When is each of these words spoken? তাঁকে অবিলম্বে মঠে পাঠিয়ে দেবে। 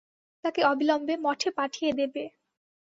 তাঁকে 0.43 0.61
অবিলম্বে 0.63 1.15
মঠে 1.25 1.49
পাঠিয়ে 1.57 1.91
দেবে। 1.99 2.23